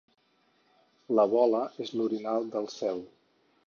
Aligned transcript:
La 1.19 1.27
Vola 1.35 1.63
és 1.87 1.95
l'orinal 2.01 2.53
del 2.59 2.71
cel. 2.79 3.09